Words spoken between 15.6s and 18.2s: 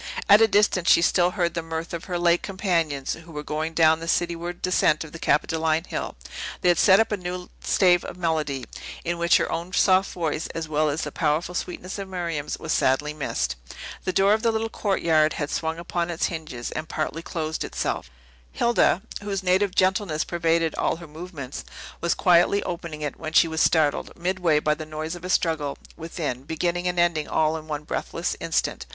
upon its hinges, and partly closed itself.